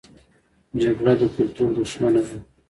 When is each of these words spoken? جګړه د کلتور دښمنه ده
جګړه 0.81 1.13
د 1.19 1.21
کلتور 1.35 1.69
دښمنه 1.77 2.21
ده 2.27 2.37